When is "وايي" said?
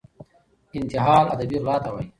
1.93-2.07